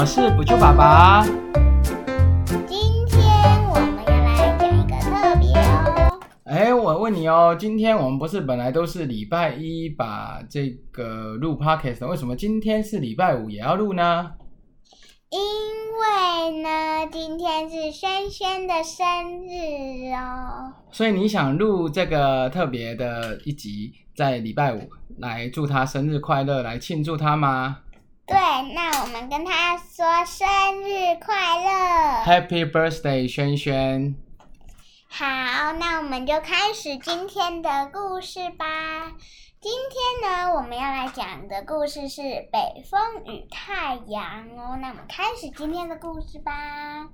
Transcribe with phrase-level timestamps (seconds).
[0.00, 1.24] 我是补救爸爸。
[2.68, 3.20] 今天
[3.68, 6.20] 我们要来讲一个特别哦。
[6.44, 14.30] 哎，我问你哦，今天我们不是本来都是礼拜一把这个录 podcast，为什么今天是礼拜五也要录呢？
[15.30, 19.04] 因为呢，今天是轩轩的生
[19.48, 20.74] 日哦。
[20.92, 24.78] 所以你想录这个特别的一集，在礼拜五
[25.18, 27.78] 来祝他生日快乐，来庆祝他吗
[28.28, 28.36] 对，
[28.74, 30.46] 那我们跟他说生
[30.82, 32.24] 日快乐。
[32.26, 34.14] ？Happy birthday，轩轩！
[35.08, 35.24] 好，
[35.72, 38.66] 那我们就开始今天的故事吧。
[39.62, 42.20] 今天呢，我们要来讲的故事是
[42.52, 44.76] 北风与太阳哦。
[44.78, 47.08] 那我们开始今天的故事吧。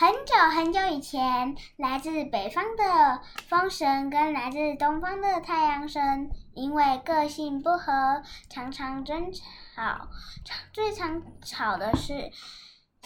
[0.00, 9.42] 很久很久以前，来自北方的风神跟来自东方的太阳神，因为个性不合，常常争吵。
[10.72, 12.30] 最常吵的是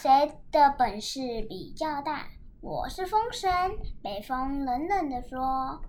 [0.00, 2.26] 谁的本事比较大。
[2.60, 3.48] 我是风神，
[4.02, 5.80] 北风冷冷地说：“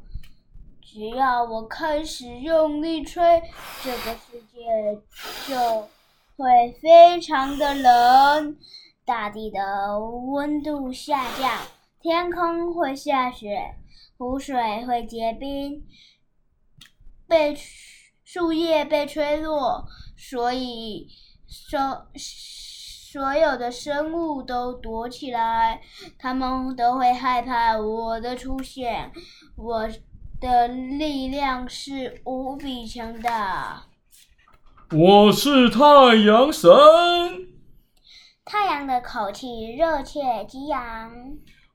[0.85, 3.41] 只要我开始用力吹，
[3.81, 5.01] 这个世界
[5.47, 5.89] 就
[6.37, 8.55] 会非常的冷，
[9.11, 11.59] 大地的温度下降，
[11.99, 13.75] 天空会下雪，
[14.17, 15.83] 湖水会结冰，
[17.27, 17.53] 被
[18.23, 21.09] 树叶被吹落，所以
[21.45, 25.81] 所所有的生物都躲起来，
[26.17, 29.11] 它们都会害怕我的出现。
[29.57, 29.89] 我
[30.39, 33.87] 的力量是无比强大。
[34.91, 35.81] 我是太
[36.25, 36.69] 阳神。
[38.51, 41.09] 太阳的口气热切激昂，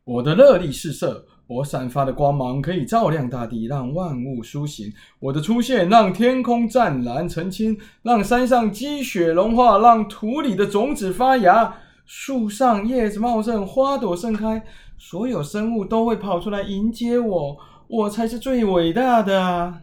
[0.04, 4.92] 我的热力四射，我散发的光芒可以照亮大地，让万物苏醒。
[5.18, 14.62] 我的出现让天空湛蓝澄清，让山上积雪融化，让土里的种子发芽，树上叶子茂盛，花朵盛开，
[14.98, 17.56] 所有生物都会跑出来迎接我，
[17.88, 19.80] 我才是最伟大的啊！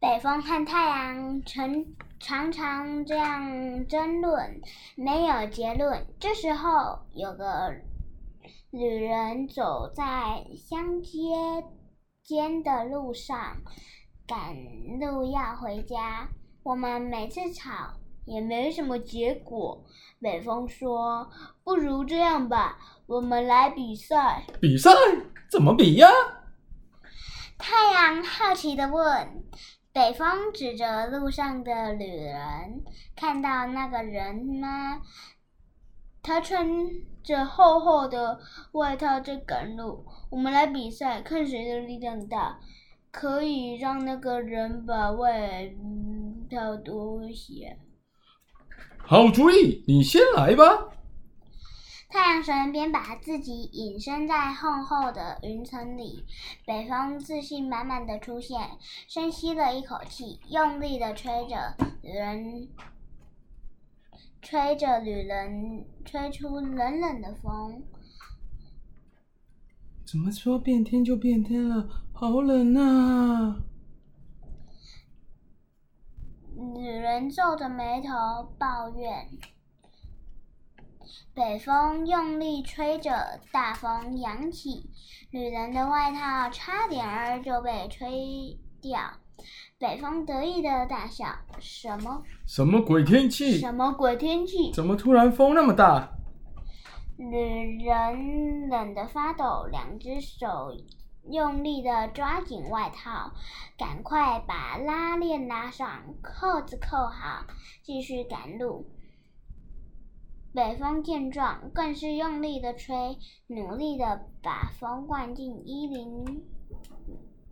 [0.00, 1.84] 北风和太阳常
[2.26, 4.58] 常常这样争论，
[4.96, 6.06] 没有结论。
[6.18, 7.70] 这时候，有个
[8.70, 11.18] 旅人走在乡街
[12.22, 13.58] 间的路上，
[14.26, 14.56] 赶
[14.98, 16.26] 路要回家。
[16.62, 17.72] 我们每次吵
[18.24, 19.84] 也没什么结果。
[20.18, 21.30] 北风说
[21.62, 24.90] ：“不如这样吧，我们来比赛。”比赛
[25.50, 26.08] 怎么比呀？
[27.58, 29.44] 太阳好奇的问
[29.94, 32.82] ：“北风指着路上的旅人，
[33.14, 35.00] 看到那个人吗？
[36.20, 36.66] 他穿
[37.22, 38.40] 着厚厚的
[38.72, 40.04] 外套在赶路。
[40.30, 42.58] 我们来比赛，看谁的力量大，
[43.12, 45.72] 可以让那个人把外
[46.50, 47.76] 套脱下。”
[48.98, 50.88] 好主意，你先来吧。
[52.14, 56.24] 太阳神便把自己隐身在厚厚的云层里。
[56.64, 62.68] 北风自信满满的出现，深吸了一口气，用力的吹着旅人，
[64.40, 67.82] 吹着旅人，吹出冷冷的风。
[70.06, 71.88] 怎么说变天就变天了？
[72.12, 73.56] 好冷啊！
[76.76, 79.28] 女人皱着眉头抱怨。
[81.34, 84.90] 北风用力吹着，大风扬起，
[85.30, 88.98] 女人的外套差点儿就被吹掉。
[89.78, 91.26] 北风得意的大笑
[91.58, 92.22] ：“什么？
[92.46, 93.58] 什么鬼天气？
[93.58, 94.72] 什么鬼天气？
[94.72, 96.08] 怎么突然风那么大？
[97.16, 100.72] 女人冷得发抖，两只手
[101.30, 103.32] 用力的抓紧外套，
[103.76, 107.44] 赶快把拉链拉上，扣子扣好，
[107.82, 108.86] 继续赶路。
[110.54, 116.44] 北风见状，更是用力的吹，努力的把风灌进衣领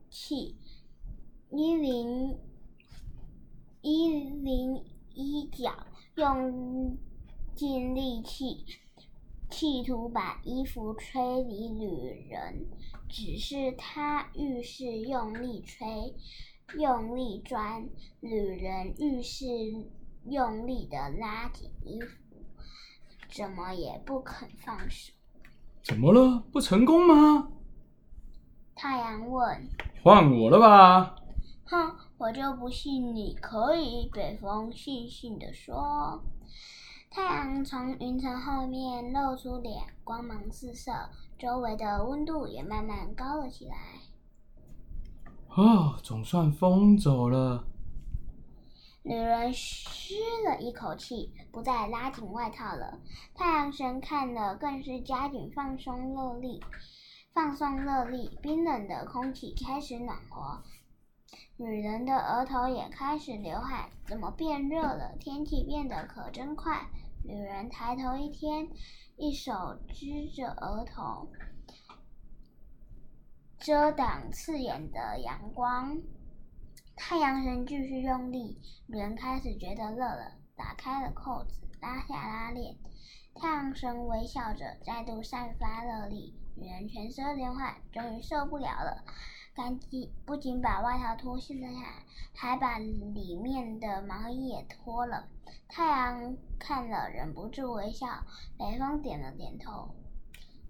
[0.08, 0.56] 气，
[1.50, 2.38] 衣领
[3.80, 4.84] 衣领
[5.14, 5.72] 衣角，
[6.14, 6.96] 用
[7.56, 8.64] 尽力气，
[9.50, 12.68] 企图把衣服吹离旅人。
[13.08, 16.14] 只是他愈是用力吹，
[16.78, 17.88] 用力钻，
[18.20, 19.44] 旅人愈是
[20.24, 22.22] 用力的拉紧衣服。
[23.32, 25.12] 怎么也不肯放手。
[25.82, 26.44] 怎么了？
[26.52, 27.48] 不成功吗？
[28.74, 29.68] 太阳问
[30.02, 31.16] 换我了吧
[31.64, 36.22] ？：“哼，我就不信你可以。”北风悻悻地说。
[37.10, 40.90] 太阳从云层后面露出脸，光芒四射，
[41.38, 43.76] 周围的温度也慢慢高了起来。
[45.54, 47.64] 哦，总算风走了。
[49.04, 50.14] 女人吁
[50.46, 53.00] 了一口气，不再拉紧外套了。
[53.34, 56.62] 太阳神看了，更是加紧放松热力，
[57.32, 58.38] 放松热力。
[58.40, 60.62] 冰冷的空气开始暖和，
[61.56, 63.90] 女人的额头也开始流汗。
[64.06, 65.16] 怎么变热了？
[65.18, 66.86] 天气变得可真快。
[67.24, 68.68] 女人抬头一天，
[69.16, 71.28] 一手支着额头，
[73.58, 76.00] 遮挡刺眼的阳光。
[77.04, 78.56] 太阳神继续用力，
[78.86, 82.76] 女人开始觉得热了，打开了扣子，拉下拉链。
[83.34, 86.32] 太阳神微笑着，再度散发热力。
[86.54, 89.04] 女人全身流汗，终于受不了了，
[89.52, 92.04] 赶紧不仅把外套脱卸了下来，
[92.34, 95.28] 还把里面的毛衣也脱了。
[95.68, 98.06] 太阳看了，忍不住微笑。
[98.56, 99.92] 北风点了点头，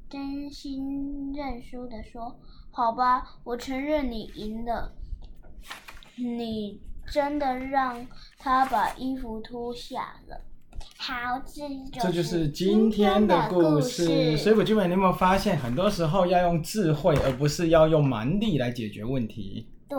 [0.08, 2.40] 真心认输的说
[2.72, 4.96] ：“好吧，我承认你赢了。”
[6.16, 6.80] 你
[7.10, 8.06] 真的让
[8.38, 10.40] 他把衣服脱下了。
[10.98, 14.36] 好，这这就是今天的故事。
[14.36, 19.68] 水果君们，你有没有发现，很多时候要用智慧，而不是要用蛮力来解决问题？
[19.88, 19.98] 对，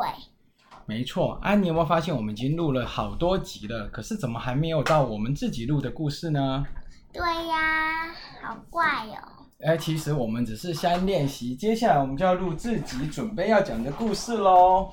[0.86, 1.40] 没错。
[1.42, 6.66] 哎，你有没有发现，我们已经录了好多集了，可是怎么还没有到我们自己录的故事呢？
[7.12, 9.46] 对呀，好怪哦。
[9.60, 14.90] 哎，其实我们只是先练习，接下来我们就要录自己准备要讲的故事喽。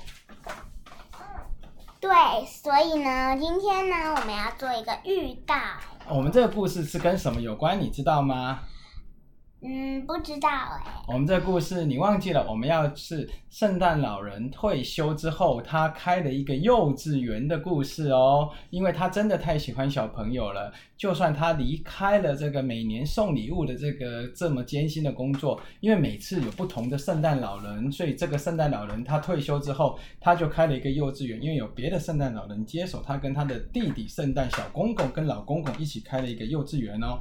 [2.46, 5.55] 所以呢，今天呢，我们要做一个预告。
[6.08, 7.81] 我们这个故事是跟什么有关？
[7.81, 8.61] 你知道吗？
[9.62, 11.02] 嗯，不知道哎。
[11.06, 12.46] 我们这故事你忘记了？
[12.48, 18.50] 我们要是圣诞老人退休之后，他开了一个幼稚园的故事哦。
[18.70, 31.42] 因为他真的太喜欢小朋友了，就算他离开了这个每年送礼物的这个这么艰辛的工作，因为每次有不同的圣诞老人，所以这个圣诞老人他退休之后，他就开了一个幼稚园。
[31.42, 37.20] 因为有别的圣诞老人接手，他跟他的弟弟圣诞小公公跟老公公一起开了一个幼稚园哦。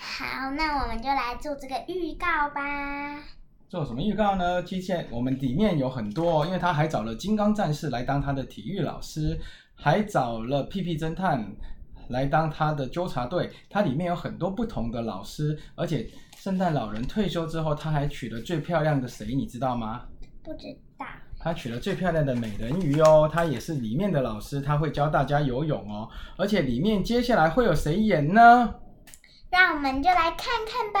[0.00, 3.20] 好，那我们就来做这个预告吧。
[3.68, 4.62] 做什么预告呢？
[4.62, 9.38] 之前我们里面有很多，因为他还找了金刚战士来当他的体育老师，
[9.74, 11.44] 还找了屁屁侦探
[12.08, 13.50] 来当他的纠察队。
[13.68, 19.34] 它里面有很多不同的老师，而且圣诞老人退休之后，他还娶了最漂亮的谁？
[19.34, 20.06] 你知道吗？
[20.42, 20.66] 不知
[20.96, 21.04] 道。
[21.40, 26.08] 他娶了最漂亮的美人鱼哦，他也是里面的老师，他会教大家游泳哦。
[26.36, 28.74] 而且里面接下来会有谁演呢？
[29.50, 31.00] 让我们就来看看吧。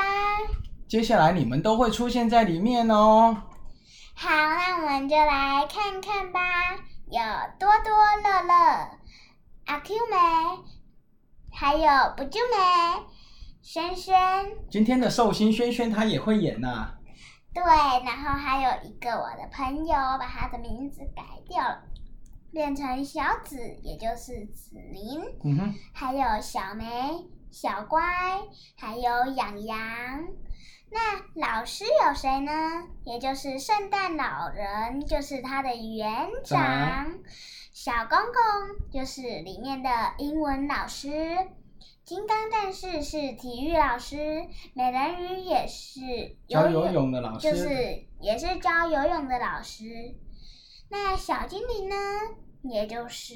[0.88, 3.36] 接下来你们都会出现在里面哦。
[4.14, 6.40] 好，那我们就来看看吧。
[7.10, 7.20] 有
[7.58, 7.92] 多多
[8.22, 8.90] 乐乐、
[9.66, 10.16] 阿 Q 梅，
[11.52, 13.04] 还有不就梅、
[13.62, 14.16] 轩轩。
[14.70, 16.94] 今天的寿星轩轩他也会演呐。
[17.54, 21.82] 对，然后还有一个我的朋友把他的名字改掉了，
[22.52, 25.20] 变成小紫，也就是紫菱。
[25.44, 25.74] 嗯哼。
[25.92, 26.84] 还有小梅。
[27.50, 28.00] 小乖，
[28.76, 29.78] 还有养羊。
[30.90, 32.52] 那老师有谁呢？
[33.04, 37.18] 也就是圣诞老人，就是他的园长。
[37.72, 41.08] 小公公就是里面的英文老师。
[42.04, 44.46] 金刚战士是体育老师。
[44.72, 46.00] 美人鱼也是
[46.48, 49.84] 教游泳的老师，就是也是教游泳的老师。
[50.88, 51.96] 那小精灵呢？
[52.62, 53.34] 也就是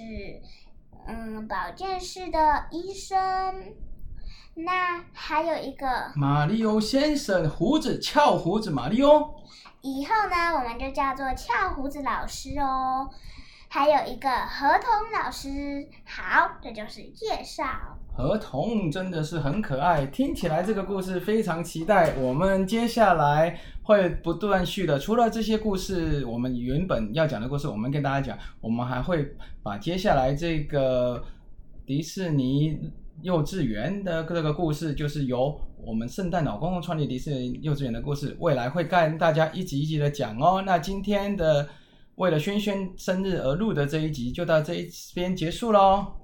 [1.06, 3.74] 嗯保健室的医生。
[4.54, 9.34] 那还有一个马里奥先生，胡子翘胡子马里奥。
[9.80, 13.08] 以后呢，我们就叫做翘胡子老师哦。
[13.68, 17.64] 还有一个合同老师，好，这就是介绍。
[18.14, 22.14] 合同真的是很可爱，听起来这个故事非常期待。
[22.18, 31.24] 我们接下来会不断续的，除了这些故事，我们原本要讲的故事，我们跟大家讲，我们还会把接下来这个
[31.86, 32.92] 迪士尼。
[33.20, 40.62] 幼稚园的这个故事，就是由我们圣诞老公公创立迪士尼幼稚园的故事，未来会跟大家一集一集的讲哦。
[40.64, 41.68] 那今天的
[42.14, 46.14] 为了轩轩生日而录的这一集，就到这一边结束喽。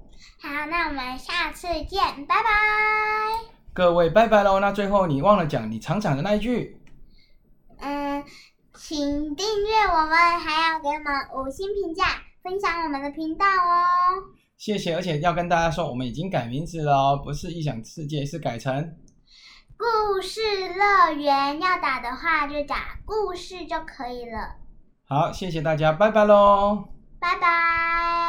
[0.40, 2.50] 好，那我们下次见，拜拜。
[3.72, 4.58] 各位拜拜喽。
[4.58, 6.80] 那最后你忘了讲你常讲的那一句。
[7.78, 8.24] 嗯，
[8.74, 12.04] 请订阅我们，还要给我们五星评价，
[12.42, 14.34] 分享我们的频道哦。
[14.58, 18.96] 谢谢，而且要跟大家说，我们已经改名字了哦，不是异想世界，是改成
[19.76, 20.40] 故事
[20.74, 21.60] 乐园。
[21.60, 24.56] 要打的话就打故事就可以了。
[25.06, 26.88] 好，谢谢大家，拜拜喽，
[27.20, 28.28] 拜拜。